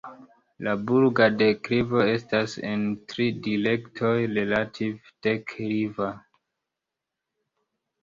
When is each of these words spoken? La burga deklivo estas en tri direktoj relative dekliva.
La 0.67 0.71
burga 0.91 1.27
deklivo 1.41 2.01
estas 2.15 2.57
en 2.71 2.89
tri 3.13 3.29
direktoj 3.49 4.17
relative 4.41 5.15
dekliva. 5.31 6.13